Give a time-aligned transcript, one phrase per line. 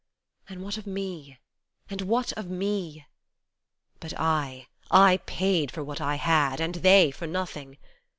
[0.49, 1.37] And what of me
[1.87, 3.05] and what of me?
[3.99, 7.77] But I, I paid for what I had, and they for nothing.